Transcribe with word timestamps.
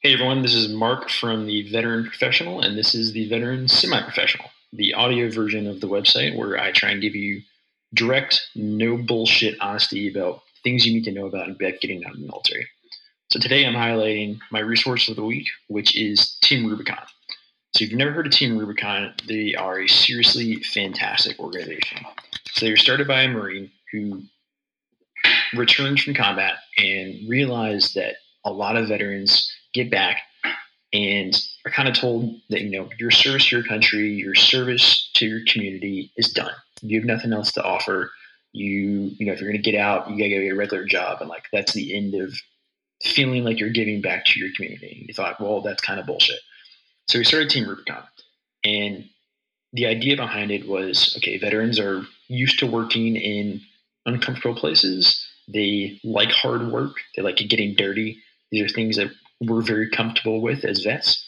Hey 0.00 0.12
everyone, 0.12 0.42
this 0.42 0.54
is 0.54 0.68
Mark 0.68 1.10
from 1.10 1.46
the 1.46 1.68
Veteran 1.72 2.04
Professional, 2.04 2.60
and 2.60 2.78
this 2.78 2.94
is 2.94 3.10
the 3.10 3.28
Veteran 3.28 3.66
Semi 3.66 4.00
Professional, 4.00 4.48
the 4.72 4.94
audio 4.94 5.28
version 5.28 5.66
of 5.66 5.80
the 5.80 5.88
website 5.88 6.36
where 6.36 6.56
I 6.56 6.70
try 6.70 6.90
and 6.90 7.02
give 7.02 7.16
you 7.16 7.42
direct, 7.94 8.40
no 8.54 8.96
bullshit 8.96 9.60
honesty 9.60 10.08
about 10.08 10.42
things 10.62 10.86
you 10.86 10.94
need 10.94 11.02
to 11.06 11.10
know 11.10 11.26
about 11.26 11.58
getting 11.58 12.04
out 12.04 12.12
of 12.12 12.20
the 12.20 12.26
military. 12.28 12.68
So 13.32 13.40
today 13.40 13.66
I'm 13.66 13.74
highlighting 13.74 14.38
my 14.52 14.60
resource 14.60 15.08
of 15.08 15.16
the 15.16 15.24
week, 15.24 15.48
which 15.66 15.96
is 15.96 16.38
Team 16.42 16.64
Rubicon. 16.64 17.02
So 17.74 17.82
if 17.82 17.90
you've 17.90 17.98
never 17.98 18.12
heard 18.12 18.28
of 18.28 18.32
Team 18.32 18.56
Rubicon, 18.56 19.14
they 19.26 19.56
are 19.56 19.80
a 19.80 19.88
seriously 19.88 20.62
fantastic 20.62 21.40
organization. 21.40 22.06
So 22.52 22.64
they 22.64 22.70
were 22.70 22.76
started 22.76 23.08
by 23.08 23.22
a 23.22 23.28
Marine 23.28 23.72
who 23.90 24.22
returned 25.56 25.98
from 25.98 26.14
combat 26.14 26.58
and 26.76 27.28
realized 27.28 27.96
that 27.96 28.14
a 28.44 28.52
lot 28.52 28.76
of 28.76 28.86
veterans 28.86 29.52
get 29.74 29.90
back 29.90 30.22
and 30.92 31.38
are 31.66 31.70
kind 31.70 31.88
of 31.88 31.94
told 31.94 32.40
that 32.50 32.62
you 32.62 32.70
know 32.70 32.88
your 32.98 33.10
service 33.10 33.48
to 33.48 33.56
your 33.56 33.64
country, 33.64 34.12
your 34.12 34.34
service 34.34 35.10
to 35.14 35.26
your 35.26 35.40
community 35.46 36.10
is 36.16 36.32
done. 36.32 36.52
You 36.80 36.98
have 37.00 37.06
nothing 37.06 37.32
else 37.32 37.52
to 37.52 37.62
offer. 37.62 38.10
You 38.52 39.12
you 39.18 39.26
know 39.26 39.32
if 39.32 39.40
you're 39.40 39.50
going 39.50 39.62
to 39.62 39.70
get 39.70 39.78
out, 39.78 40.10
you 40.10 40.16
got 40.16 40.24
to 40.24 40.28
get 40.28 40.52
a 40.52 40.56
regular 40.56 40.84
job, 40.84 41.20
and 41.20 41.28
like 41.28 41.44
that's 41.52 41.72
the 41.72 41.94
end 41.94 42.14
of 42.14 42.34
feeling 43.02 43.44
like 43.44 43.60
you're 43.60 43.68
giving 43.70 44.00
back 44.00 44.24
to 44.26 44.40
your 44.40 44.48
community. 44.56 45.04
You 45.06 45.14
thought, 45.14 45.40
well, 45.40 45.60
that's 45.60 45.82
kind 45.82 46.00
of 46.00 46.06
bullshit. 46.06 46.40
So 47.08 47.18
we 47.18 47.24
started 47.24 47.50
Team 47.50 47.68
Rubicon, 47.68 48.04
and 48.64 49.04
the 49.72 49.86
idea 49.86 50.16
behind 50.16 50.50
it 50.50 50.66
was 50.66 51.14
okay, 51.18 51.38
veterans 51.38 51.78
are 51.78 52.02
used 52.28 52.58
to 52.60 52.66
working 52.66 53.16
in 53.16 53.60
uncomfortable 54.06 54.58
places. 54.58 55.26
They 55.46 56.00
like 56.02 56.30
hard 56.30 56.70
work. 56.72 56.96
They 57.14 57.22
like 57.22 57.36
getting 57.36 57.74
dirty. 57.74 58.18
These 58.50 58.70
are 58.70 58.74
things 58.74 58.96
that 58.96 59.10
we're 59.40 59.62
very 59.62 59.88
comfortable 59.90 60.40
with 60.40 60.64
as 60.64 60.82
vets, 60.82 61.24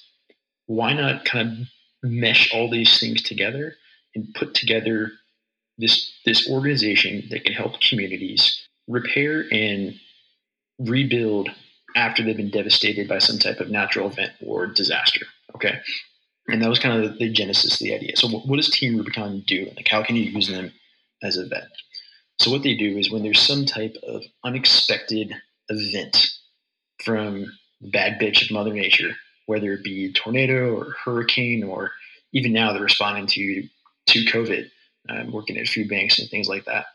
why 0.66 0.92
not 0.92 1.24
kind 1.24 1.66
of 2.02 2.10
mesh 2.10 2.52
all 2.52 2.70
these 2.70 2.98
things 2.98 3.22
together 3.22 3.74
and 4.14 4.34
put 4.34 4.54
together 4.54 5.12
this 5.78 6.12
this 6.24 6.50
organization 6.50 7.24
that 7.30 7.44
can 7.44 7.54
help 7.54 7.80
communities 7.80 8.66
repair 8.88 9.44
and 9.52 9.94
rebuild 10.78 11.48
after 11.96 12.22
they've 12.22 12.36
been 12.36 12.50
devastated 12.50 13.08
by 13.08 13.18
some 13.18 13.38
type 13.38 13.60
of 13.60 13.70
natural 13.70 14.08
event 14.08 14.32
or 14.44 14.66
disaster. 14.66 15.26
Okay. 15.54 15.80
And 16.48 16.62
that 16.62 16.68
was 16.68 16.78
kind 16.78 17.02
of 17.02 17.12
the, 17.12 17.18
the 17.18 17.32
genesis 17.32 17.74
of 17.74 17.78
the 17.80 17.94
idea. 17.94 18.16
So 18.16 18.28
what, 18.28 18.46
what 18.46 18.56
does 18.56 18.70
Team 18.70 18.96
Rubicon 18.96 19.42
do? 19.46 19.70
Like 19.76 19.88
how 19.88 20.02
can 20.02 20.16
you 20.16 20.24
use 20.24 20.48
them 20.48 20.72
as 21.22 21.36
a 21.36 21.46
vet? 21.46 21.68
So 22.38 22.50
what 22.50 22.62
they 22.62 22.74
do 22.74 22.96
is 22.96 23.10
when 23.10 23.22
there's 23.22 23.40
some 23.40 23.66
type 23.66 23.96
of 24.02 24.22
unexpected 24.44 25.34
event 25.68 26.30
from 27.04 27.46
bad 27.80 28.20
bitch 28.20 28.42
of 28.42 28.50
Mother 28.50 28.72
Nature, 28.72 29.12
whether 29.46 29.72
it 29.72 29.84
be 29.84 30.12
tornado 30.12 30.74
or 30.74 30.94
hurricane, 31.04 31.62
or 31.64 31.92
even 32.32 32.52
now 32.52 32.72
they're 32.72 32.82
responding 32.82 33.26
to 33.28 33.68
to 34.06 34.24
COVID, 34.24 34.70
um, 35.08 35.32
working 35.32 35.56
at 35.56 35.68
food 35.68 35.88
banks 35.88 36.18
and 36.18 36.28
things 36.28 36.48
like 36.48 36.64
that. 36.64 36.86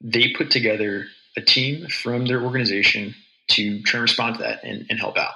They 0.00 0.32
put 0.32 0.50
together 0.50 1.06
a 1.36 1.40
team 1.40 1.88
from 1.88 2.26
their 2.26 2.42
organization 2.42 3.14
to 3.48 3.82
try 3.82 3.98
and 3.98 4.02
respond 4.02 4.36
to 4.36 4.42
that 4.42 4.64
and, 4.64 4.86
and 4.88 4.98
help 4.98 5.18
out. 5.18 5.34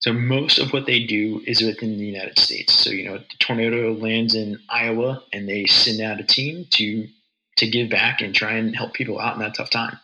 So 0.00 0.12
most 0.12 0.58
of 0.58 0.72
what 0.72 0.86
they 0.86 1.04
do 1.04 1.42
is 1.46 1.62
within 1.62 1.96
the 1.96 2.04
United 2.04 2.38
States. 2.38 2.74
So 2.74 2.90
you 2.90 3.04
know, 3.04 3.18
the 3.18 3.24
tornado 3.38 3.92
lands 3.92 4.34
in 4.34 4.58
Iowa, 4.68 5.22
and 5.32 5.48
they 5.48 5.66
send 5.66 6.00
out 6.00 6.20
a 6.20 6.24
team 6.24 6.66
to 6.70 7.06
to 7.58 7.66
give 7.68 7.90
back 7.90 8.20
and 8.20 8.34
try 8.34 8.54
and 8.54 8.74
help 8.74 8.94
people 8.94 9.20
out 9.20 9.34
in 9.34 9.40
that 9.40 9.54
tough 9.54 9.70
time. 9.70 9.98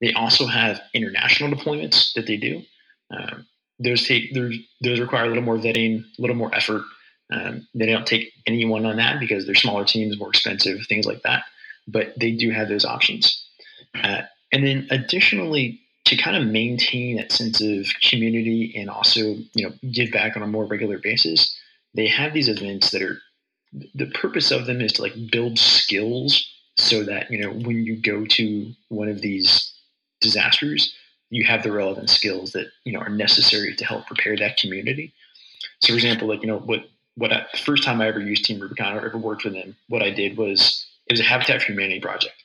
They 0.00 0.12
also 0.12 0.46
have 0.46 0.80
international 0.92 1.50
deployments 1.50 2.12
that 2.14 2.26
they 2.26 2.36
do. 2.36 2.62
Um, 3.10 3.46
those 3.78 4.06
take 4.06 4.34
those 4.34 5.00
require 5.00 5.24
a 5.24 5.28
little 5.28 5.42
more 5.42 5.58
vetting, 5.58 6.04
a 6.18 6.22
little 6.22 6.36
more 6.36 6.54
effort. 6.54 6.82
Um, 7.32 7.66
they 7.74 7.86
don't 7.86 8.06
take 8.06 8.32
anyone 8.46 8.86
on 8.86 8.96
that 8.96 9.18
because 9.18 9.46
they're 9.46 9.54
smaller 9.54 9.84
teams, 9.84 10.18
more 10.18 10.28
expensive, 10.28 10.86
things 10.86 11.06
like 11.06 11.22
that. 11.22 11.44
But 11.88 12.18
they 12.18 12.32
do 12.32 12.50
have 12.50 12.68
those 12.68 12.84
options. 12.84 13.44
Uh, 13.94 14.22
and 14.52 14.66
then 14.66 14.86
additionally, 14.90 15.80
to 16.04 16.16
kind 16.16 16.36
of 16.36 16.46
maintain 16.46 17.16
that 17.16 17.32
sense 17.32 17.60
of 17.60 17.86
community 18.00 18.74
and 18.76 18.90
also 18.90 19.36
you 19.54 19.66
know 19.66 19.72
give 19.90 20.12
back 20.12 20.36
on 20.36 20.42
a 20.42 20.46
more 20.46 20.64
regular 20.64 20.98
basis, 20.98 21.56
they 21.94 22.06
have 22.06 22.32
these 22.32 22.48
events 22.48 22.90
that 22.90 23.02
are 23.02 23.18
the 23.94 24.06
purpose 24.06 24.50
of 24.50 24.66
them 24.66 24.80
is 24.80 24.92
to 24.92 25.02
like 25.02 25.14
build 25.32 25.58
skills 25.58 26.48
so 26.76 27.02
that 27.02 27.30
you 27.30 27.38
know 27.38 27.50
when 27.50 27.84
you 27.84 27.96
go 27.96 28.24
to 28.24 28.72
one 28.88 29.08
of 29.08 29.20
these 29.20 29.72
disasters 30.20 30.94
you 31.34 31.42
have 31.44 31.64
the 31.64 31.72
relevant 31.72 32.08
skills 32.08 32.52
that 32.52 32.68
you 32.84 32.92
know 32.92 33.00
are 33.00 33.08
necessary 33.08 33.74
to 33.74 33.84
help 33.84 34.06
prepare 34.06 34.36
that 34.36 34.56
community. 34.56 35.12
So, 35.80 35.88
for 35.88 35.96
example, 35.96 36.28
like 36.28 36.42
you 36.42 36.46
know 36.46 36.58
what 36.58 36.84
what 37.16 37.32
I, 37.32 37.44
the 37.52 37.58
first 37.58 37.82
time 37.82 38.00
I 38.00 38.06
ever 38.06 38.20
used 38.20 38.44
Team 38.44 38.60
Rubicon 38.60 38.96
or 38.96 39.04
ever 39.04 39.18
worked 39.18 39.44
with 39.44 39.54
them, 39.54 39.74
what 39.88 40.02
I 40.02 40.10
did 40.10 40.36
was 40.36 40.86
it 41.08 41.12
was 41.12 41.20
a 41.20 41.24
Habitat 41.24 41.60
for 41.60 41.72
Humanity 41.72 42.00
project, 42.00 42.36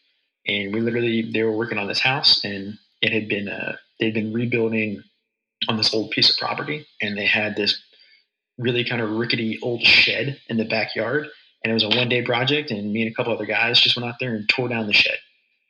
and 0.48 0.74
we 0.74 0.82
literally 0.82 1.32
they 1.32 1.44
were 1.44 1.56
working 1.56 1.78
on 1.78 1.88
this 1.88 2.00
house, 2.00 2.44
and 2.44 2.80
it 3.02 3.14
had 3.14 3.30
been 3.30 3.48
uh, 3.48 3.76
they'd 4.00 4.14
been 4.16 4.34
rebuilding 4.34 5.04
on 5.68 5.78
this 5.78 5.94
old 5.94 6.10
piece 6.10 6.32
of 6.32 6.38
property, 6.38 6.88
and 7.00 7.16
they 7.16 7.28
had 7.28 7.56
this 7.56 7.80
really 8.58 8.84
kind 8.84 9.04
of 9.04 9.12
rickety 9.12 9.60
old 9.62 9.84
shed 9.84 10.40
in 10.48 10.58
the 10.58 10.66
backyard, 10.66 11.28
and 11.64 11.70
it 11.70 11.76
was 11.76 11.84
a 11.84 11.90
one 11.90 12.10
day 12.10 12.24
project, 12.24 12.72
and 12.72 12.92
me 12.92 13.04
and 13.04 13.12
a 13.12 13.14
couple 13.14 13.32
other 13.32 13.46
guys 13.46 13.80
just 13.80 13.96
went 13.96 14.10
out 14.10 14.16
there 14.20 14.34
and 14.34 14.50
tore 14.50 14.68
down 14.68 14.88
the 14.88 14.94
shed. 14.94 15.20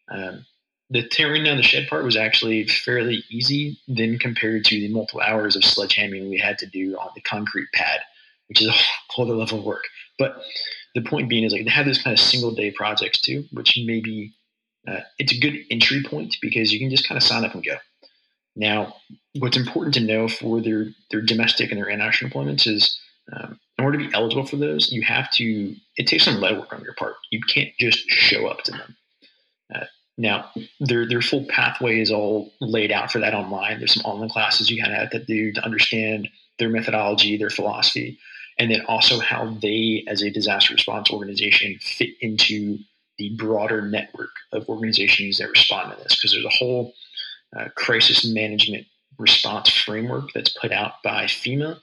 Um, 0.10 0.46
the 0.90 1.08
tearing 1.08 1.44
down 1.44 1.58
the 1.58 1.64
shed 1.64 1.88
part 1.88 2.04
was 2.04 2.16
actually 2.16 2.68
fairly 2.68 3.24
easy 3.30 3.78
then 3.88 4.18
compared 4.18 4.66
to 4.66 4.76
the 4.76 4.88
multiple 4.88 5.22
hours 5.22 5.56
of 5.56 5.62
sledgehammering 5.62 6.30
we 6.30 6.38
had 6.40 6.58
to 6.58 6.66
do 6.66 6.98
on 6.98 7.10
the 7.16 7.22
concrete 7.22 7.68
pad, 7.74 8.00
which 8.48 8.62
is 8.62 8.68
a 8.68 8.74
whole 9.10 9.26
other 9.26 9.36
level 9.36 9.60
of 9.60 9.66
work. 9.66 9.84
But 10.18 10.42
the 10.96 11.02
point 11.02 11.30
being 11.30 11.44
is 11.44 11.54
like 11.54 11.66
they 11.66 11.72
have 11.72 11.86
those 11.86 12.02
kind 12.02 12.14
of 12.14 12.20
single 12.20 12.52
day 12.52 12.72
projects 12.72 13.22
too, 13.22 13.46
which 13.52 13.78
maybe 13.86 14.34
uh, 14.88 15.02
it's 15.20 15.34
a 15.34 15.40
good 15.40 15.56
entry 15.70 16.04
point 16.04 16.38
because 16.42 16.74
you 16.74 16.80
can 16.80 16.90
just 16.90 17.08
kind 17.08 17.18
of 17.18 17.24
sign 17.24 17.46
up 17.46 17.54
and 17.54 17.64
go. 17.64 17.78
Now, 18.56 18.96
what's 19.38 19.58
important 19.58 19.94
to 19.94 20.00
know 20.02 20.28
for 20.28 20.60
their 20.60 20.88
their 21.12 21.22
domestic 21.22 21.72
and 21.72 21.80
their 21.80 21.90
international 21.90 22.32
deployments 22.32 22.68
is 22.68 23.00
um, 23.32 23.60
in 23.78 23.86
order 23.86 24.00
to 24.00 24.08
be 24.08 24.14
eligible 24.14 24.46
for 24.46 24.58
those, 24.58 24.92
you 24.92 25.04
have 25.04 25.30
to. 25.34 25.76
It 25.98 26.08
takes 26.08 26.26
some 26.26 26.42
legwork 26.42 26.74
on 26.74 26.84
your 26.84 26.96
part. 26.96 27.16
You 27.32 27.42
can't 27.48 27.70
just 27.80 28.00
show 28.10 28.48
up 28.48 28.64
to 28.64 28.72
them. 28.72 28.98
Uh, 29.74 29.86
now, 30.20 30.52
their 30.82 31.08
their 31.08 31.22
full 31.22 31.46
pathway 31.46 32.02
is 32.02 32.12
all 32.12 32.52
laid 32.60 32.92
out 32.92 33.10
for 33.10 33.20
that 33.20 33.34
online. 33.34 33.80
There's 33.80 33.94
some 33.94 34.06
online 34.06 34.30
classes 34.30 34.70
you 34.70 34.82
kind 34.82 34.94
of 34.94 35.00
have 35.00 35.12
to 35.12 35.24
do 35.24 35.54
to 35.54 35.64
understand 35.64 36.28
their 36.60 36.68
methodology, 36.68 37.38
their 37.38 37.50
philosophy, 37.50 38.20
and 38.58 38.70
then 38.70 38.82
also 38.86 39.20
how 39.20 39.58
they, 39.62 40.04
as 40.10 40.22
a 40.22 40.30
disaster 40.30 40.74
response 40.74 41.10
organization, 41.10 41.80
fit 41.80 42.10
into 42.20 42.80
the 43.18 43.34
broader 43.38 43.82
network 43.82 44.32
of 44.52 44.68
organizations 44.68 45.38
that 45.38 45.50
respond 45.50 45.94
to 45.94 46.04
this. 46.04 46.18
Because 46.18 46.34
there's 46.34 46.44
a 46.44 46.50
whole 46.50 46.94
uh, 47.58 47.70
crisis 47.76 48.26
management 48.28 48.88
response 49.18 49.70
framework 49.70 50.34
that's 50.34 50.50
put 50.50 50.74
out 50.74 51.02
by 51.02 51.26
FEMA 51.26 51.80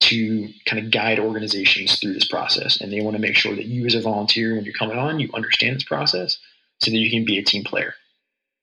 to 0.00 0.48
kind 0.66 0.84
of 0.84 0.90
guide 0.90 1.20
organizations 1.20 2.00
through 2.00 2.14
this 2.14 2.26
process. 2.26 2.80
And 2.80 2.92
they 2.92 3.00
want 3.00 3.14
to 3.14 3.22
make 3.22 3.36
sure 3.36 3.54
that 3.54 3.66
you, 3.66 3.86
as 3.86 3.94
a 3.94 4.00
volunteer, 4.00 4.56
when 4.56 4.64
you're 4.64 4.74
coming 4.74 4.98
on, 4.98 5.20
you 5.20 5.30
understand 5.34 5.76
this 5.76 5.84
process 5.84 6.36
so 6.80 6.90
that 6.90 6.96
you 6.96 7.10
can 7.10 7.24
be 7.24 7.38
a 7.38 7.44
team 7.44 7.64
player. 7.64 7.94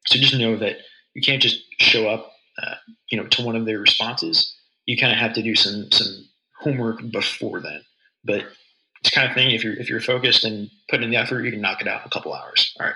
So 0.06 0.20
just 0.20 0.36
know 0.36 0.58
that 0.58 0.78
you 1.14 1.22
can't 1.22 1.42
just 1.42 1.62
show 1.80 2.08
up, 2.08 2.32
uh, 2.62 2.76
you 3.10 3.18
know, 3.18 3.28
to 3.28 3.42
one 3.42 3.56
of 3.56 3.66
their 3.66 3.80
responses. 3.80 4.56
You 4.86 4.98
kind 4.98 5.12
of 5.12 5.20
have 5.20 5.34
to 5.34 5.42
do 5.42 5.56
some 5.56 5.92
some 5.92 6.28
homework 6.60 7.02
before 7.12 7.60
then. 7.60 7.82
But 8.24 8.46
it's 9.02 9.10
kind 9.10 9.28
of 9.28 9.36
thing. 9.36 9.52
If 9.52 9.64
you're 9.64 9.74
if 9.74 9.90
you're 9.90 10.02
focused 10.02 10.44
and 10.44 10.70
putting 10.90 11.06
in 11.06 11.12
the 11.12 11.18
effort, 11.18 11.44
you 11.44 11.52
can 11.52 11.62
knock 11.62 11.82
it 11.82 11.88
out 11.88 12.02
in 12.02 12.08
a 12.08 12.10
couple 12.10 12.34
hours. 12.34 12.74
All 12.80 12.86
right. 12.86 12.96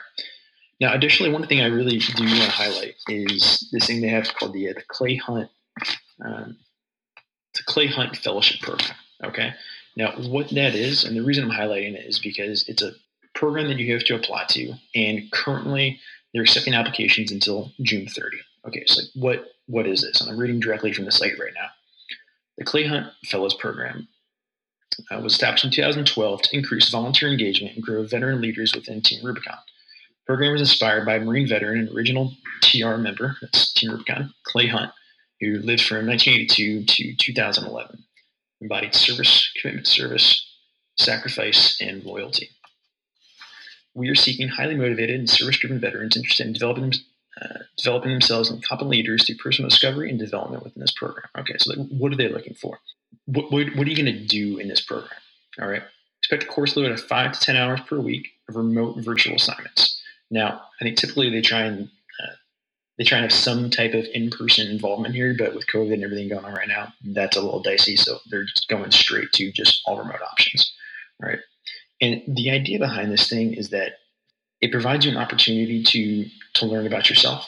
Now, 0.80 0.94
additionally, 0.94 1.32
one 1.32 1.46
thing 1.46 1.62
I 1.62 1.68
really 1.68 2.00
do 2.00 2.24
want 2.24 2.42
to 2.42 2.50
highlight 2.50 2.96
is 3.08 3.70
this 3.72 3.86
thing 3.86 4.02
they 4.02 4.08
have 4.08 4.34
called 4.34 4.54
the, 4.54 4.70
uh, 4.70 4.74
the 4.74 4.84
Clay 4.88 5.16
Hunt. 5.16 5.48
Um, 6.26 6.58
a 7.60 7.64
Clay 7.72 7.88
Hunt 7.88 8.16
Fellowship 8.18 8.62
Program. 8.62 8.96
Okay. 9.24 9.54
Now, 9.96 10.14
what 10.18 10.50
that 10.50 10.74
is, 10.74 11.04
and 11.04 11.16
the 11.16 11.24
reason 11.24 11.44
I'm 11.44 11.52
highlighting 11.52 11.96
it 11.96 12.06
is 12.06 12.20
because 12.20 12.68
it's 12.68 12.82
a 12.82 12.94
program 13.42 13.68
that 13.68 13.80
you 13.80 13.92
have 13.92 14.04
to 14.04 14.14
apply 14.14 14.46
to, 14.50 14.72
and 14.94 15.30
currently 15.32 16.00
they're 16.32 16.44
accepting 16.44 16.76
applications 16.76 17.32
until 17.32 17.72
June 17.82 18.06
30. 18.08 18.38
Okay, 18.68 18.84
so 18.86 19.02
what 19.16 19.46
what 19.66 19.88
is 19.88 20.02
this? 20.04 20.22
And 20.22 20.30
I'm 20.30 20.38
reading 20.38 20.60
directly 20.60 20.94
from 20.94 21.06
the 21.06 21.12
site 21.12 21.40
right 21.40 21.54
now. 21.56 21.70
The 22.60 22.66
Clay 22.66 22.86
Hunt 22.86 23.08
Fellows 23.26 23.56
Program 23.56 24.08
uh, 25.10 25.20
was 25.22 25.34
established 25.34 25.66
in 25.66 25.72
2012 25.72 26.42
to 26.44 26.56
increase 26.56 26.90
volunteer 26.90 27.30
engagement 27.30 27.76
and 27.76 27.84
grow 27.84 28.04
veteran 28.04 28.42
leaders 28.42 28.76
within 28.76 29.02
Team 29.02 29.26
Rubicon. 29.26 29.58
The 29.58 30.28
program 30.28 30.52
was 30.52 30.62
inspired 30.62 31.08
by 31.08 31.16
a 31.16 31.20
Marine 31.20 31.48
veteran 31.48 31.80
and 31.80 31.98
original 31.98 32.34
TR 32.62 32.98
member, 32.98 33.38
that's 33.42 33.74
Team 33.74 33.90
Rubicon, 33.90 34.32
Clay 34.44 34.68
Hunt, 34.68 34.92
who 35.40 35.58
lived 35.60 35.84
from 35.84 36.06
1982 36.06 36.86
to 36.86 37.16
2011. 37.16 38.04
Embodied 38.62 38.94
service, 38.94 39.52
commitment 39.60 39.88
to 39.88 39.92
service, 39.92 40.46
sacrifice, 40.96 41.82
and 41.82 42.04
loyalty 42.04 42.52
we 43.94 44.10
are 44.10 44.16
seeking 44.16 44.48
highly 44.48 44.76
motivated 44.76 45.20
and 45.20 45.30
service 45.30 45.58
driven 45.58 45.80
veterans 45.80 46.16
interested 46.16 46.48
in 46.48 46.54
developing 46.54 46.94
uh, 47.42 47.60
developing 47.78 48.12
themselves 48.12 48.50
and 48.50 48.64
competent 48.64 48.92
leaders 48.92 49.26
through 49.26 49.38
personal 49.38 49.70
discovery 49.70 50.10
and 50.10 50.20
development 50.20 50.64
within 50.64 50.82
this 50.82 50.92
program. 50.92 51.28
Okay, 51.38 51.56
so 51.58 51.74
what 51.74 52.12
are 52.12 52.18
they 52.18 52.28
looking 52.28 52.54
for? 52.54 52.80
What, 53.26 53.52
what, 53.52 53.68
what 53.76 53.88
are 53.88 53.90
you 53.90 53.96
going 53.96 54.14
to 54.14 54.26
do 54.26 54.58
in 54.58 54.68
this 54.68 54.82
program? 54.82 55.10
All 55.60 55.68
right, 55.68 55.84
expect 56.22 56.44
a 56.44 56.48
course 56.48 56.76
load 56.76 56.92
of 56.92 57.02
five 57.02 57.32
to 57.32 57.40
10 57.40 57.56
hours 57.56 57.80
per 57.82 58.00
week 58.00 58.28
of 58.50 58.56
remote 58.56 58.98
virtual 58.98 59.36
assignments. 59.36 60.02
Now, 60.30 60.62
I 60.80 60.84
think 60.84 60.98
typically 60.98 61.30
they 61.30 61.42
try 61.42 61.62
and 61.62 61.84
uh, 61.84 62.34
they 62.98 63.04
try 63.04 63.18
and 63.18 63.24
have 63.24 63.34
some 63.34 63.70
type 63.70 63.94
of 63.94 64.06
in-person 64.14 64.68
involvement 64.68 65.16
here, 65.16 65.36
but 65.38 65.56
with 65.56 65.68
COVID 65.68 65.94
and 65.94 66.04
everything 66.04 66.30
going 66.30 66.46
on 66.46 66.54
right 66.54 66.68
now, 66.68 66.94
that's 67.04 67.38
a 67.38 67.42
little 67.42 67.62
dicey. 67.62 67.96
So 67.96 68.20
they're 68.30 68.46
just 68.46 68.68
going 68.68 68.92
straight 68.92 69.32
to 69.34 69.52
just 69.52 69.82
all 69.86 69.98
remote 69.98 70.22
options. 70.22 70.74
And 72.42 72.48
the 72.48 72.60
idea 72.60 72.80
behind 72.80 73.12
this 73.12 73.30
thing 73.30 73.54
is 73.54 73.70
that 73.70 73.94
it 74.62 74.72
provides 74.72 75.06
you 75.06 75.12
an 75.12 75.18
opportunity 75.18 75.84
to 75.84 76.26
to 76.56 76.66
learn 76.66 76.88
about 76.88 77.10
yourself, 77.10 77.48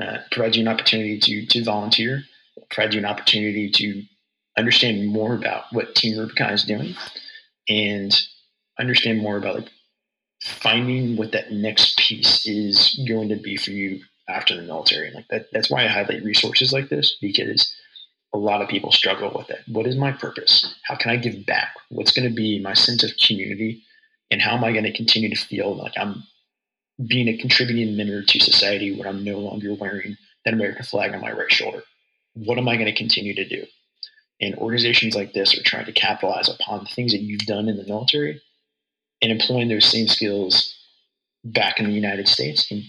uh, 0.00 0.18
provides 0.32 0.56
you 0.56 0.62
an 0.62 0.68
opportunity 0.68 1.18
to 1.20 1.46
to 1.46 1.64
volunteer, 1.64 2.24
provides 2.70 2.94
you 2.94 3.00
an 3.00 3.06
opportunity 3.06 3.70
to 3.70 4.02
understand 4.58 5.06
more 5.06 5.34
about 5.34 5.64
what 5.70 5.94
Team 5.94 6.18
Rubicon 6.18 6.52
is 6.52 6.64
doing, 6.64 6.94
and 7.68 8.20
understand 8.78 9.20
more 9.20 9.36
about 9.36 9.56
like 9.56 9.70
finding 10.42 11.16
what 11.16 11.32
that 11.32 11.52
next 11.52 11.98
piece 11.98 12.46
is 12.46 13.00
going 13.08 13.28
to 13.28 13.36
be 13.36 13.56
for 13.56 13.70
you 13.70 14.00
after 14.28 14.56
the 14.56 14.62
military. 14.62 15.12
Like 15.12 15.28
that, 15.30 15.46
that's 15.52 15.70
why 15.70 15.84
I 15.84 15.88
highlight 15.88 16.24
resources 16.24 16.72
like 16.72 16.88
this 16.88 17.16
because 17.20 17.72
a 18.34 18.38
lot 18.38 18.60
of 18.60 18.68
people 18.68 18.90
struggle 18.90 19.32
with 19.36 19.50
it. 19.50 19.60
What 19.68 19.86
is 19.86 19.96
my 19.96 20.10
purpose? 20.10 20.74
How 20.82 20.96
can 20.96 21.12
I 21.12 21.16
give 21.16 21.46
back? 21.46 21.74
What's 21.90 22.12
going 22.12 22.28
to 22.28 22.34
be 22.34 22.60
my 22.60 22.74
sense 22.74 23.04
of 23.04 23.12
community? 23.24 23.84
And 24.30 24.42
how 24.42 24.56
am 24.56 24.64
I 24.64 24.72
going 24.72 24.84
to 24.84 24.92
continue 24.92 25.34
to 25.34 25.40
feel 25.40 25.74
like 25.74 25.92
I'm 25.96 26.24
being 27.06 27.28
a 27.28 27.36
contributing 27.36 27.96
member 27.96 28.22
to 28.22 28.40
society 28.40 28.96
when 28.96 29.06
I'm 29.06 29.24
no 29.24 29.38
longer 29.38 29.74
wearing 29.74 30.16
that 30.44 30.54
American 30.54 30.84
flag 30.84 31.14
on 31.14 31.20
my 31.20 31.32
right 31.32 31.52
shoulder? 31.52 31.82
What 32.34 32.58
am 32.58 32.68
I 32.68 32.76
going 32.76 32.86
to 32.86 32.94
continue 32.94 33.34
to 33.34 33.48
do? 33.48 33.64
And 34.40 34.54
organizations 34.56 35.14
like 35.14 35.32
this 35.32 35.58
are 35.58 35.62
trying 35.62 35.86
to 35.86 35.92
capitalize 35.92 36.48
upon 36.48 36.80
the 36.80 36.90
things 36.90 37.12
that 37.12 37.22
you've 37.22 37.46
done 37.46 37.68
in 37.68 37.76
the 37.76 37.86
military 37.86 38.42
and 39.22 39.32
employing 39.32 39.68
those 39.68 39.86
same 39.86 40.08
skills 40.08 40.74
back 41.44 41.78
in 41.78 41.86
the 41.86 41.92
United 41.92 42.28
States 42.28 42.70
and 42.70 42.82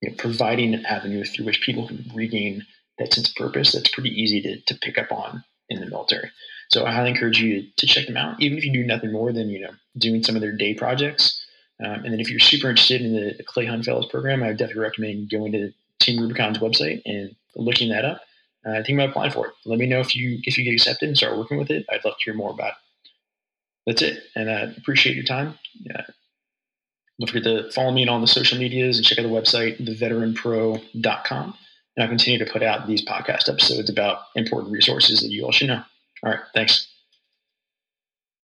you 0.00 0.10
know, 0.10 0.14
providing 0.16 0.74
an 0.74 0.86
avenue 0.86 1.24
through 1.24 1.46
which 1.46 1.62
people 1.62 1.88
can 1.88 2.10
regain 2.14 2.64
that 2.98 3.12
sense 3.12 3.28
of 3.30 3.34
purpose 3.34 3.72
that's 3.72 3.90
pretty 3.90 4.10
easy 4.10 4.40
to, 4.42 4.60
to 4.62 4.78
pick 4.80 4.98
up 4.98 5.10
on 5.10 5.42
in 5.68 5.80
the 5.80 5.86
military. 5.86 6.30
So 6.68 6.84
I 6.84 6.92
highly 6.92 7.10
encourage 7.10 7.40
you 7.40 7.66
to 7.76 7.86
check 7.86 8.06
them 8.06 8.16
out, 8.16 8.40
even 8.40 8.58
if 8.58 8.64
you 8.64 8.72
do 8.72 8.84
nothing 8.84 9.12
more 9.12 9.32
than 9.32 9.48
you 9.48 9.60
know 9.60 9.70
doing 9.96 10.22
some 10.22 10.34
of 10.34 10.42
their 10.42 10.52
day 10.52 10.74
projects. 10.74 11.44
Um, 11.84 12.04
and 12.04 12.12
then 12.12 12.20
if 12.20 12.28
you're 12.30 12.40
super 12.40 12.68
interested 12.68 13.02
in 13.02 13.14
the, 13.14 13.44
Clay 13.44 13.64
Hunt 13.64 13.84
Fellows 13.84 14.06
program, 14.06 14.42
I 14.42 14.48
would 14.48 14.56
definitely 14.56 14.82
recommend 14.82 15.30
going 15.30 15.52
to 15.52 15.72
Team 16.00 16.20
Rubicon's 16.20 16.58
website 16.58 17.02
and 17.06 17.34
looking 17.54 17.90
that 17.90 18.04
up. 18.04 18.22
Uh, 18.66 18.82
think 18.84 18.98
about 18.98 19.10
applying 19.10 19.30
for 19.30 19.46
it. 19.46 19.54
Let 19.64 19.78
me 19.78 19.86
know 19.86 20.00
if 20.00 20.14
you 20.14 20.40
if 20.44 20.58
you 20.58 20.64
get 20.64 20.74
accepted 20.74 21.08
and 21.08 21.16
start 21.16 21.38
working 21.38 21.58
with 21.58 21.70
it. 21.70 21.86
I'd 21.90 22.04
love 22.04 22.18
to 22.18 22.24
hear 22.24 22.34
more 22.34 22.50
about 22.50 22.72
it. 22.72 22.74
That's 23.86 24.02
it, 24.02 24.22
and 24.34 24.50
I 24.50 24.54
uh, 24.54 24.72
appreciate 24.76 25.16
your 25.16 25.24
time. 25.24 25.58
Yeah. 25.80 26.02
Don't 27.18 27.28
forget 27.28 27.44
to 27.44 27.70
follow 27.72 27.90
me 27.90 28.02
on 28.02 28.08
all 28.08 28.20
the 28.20 28.28
social 28.28 28.58
medias 28.58 28.96
and 28.96 29.04
check 29.04 29.18
out 29.18 29.22
the 29.22 29.28
website, 29.28 29.84
theveteranpro.com. 29.84 31.54
And 31.98 32.04
I'll 32.04 32.08
continue 32.10 32.38
to 32.38 32.50
put 32.50 32.62
out 32.62 32.86
these 32.86 33.04
podcast 33.04 33.48
episodes 33.48 33.90
about 33.90 34.20
important 34.36 34.72
resources 34.72 35.20
that 35.20 35.30
you 35.30 35.44
all 35.44 35.50
should 35.50 35.66
know. 35.66 35.82
All 36.22 36.30
right. 36.30 36.38
Thanks. 36.54 36.87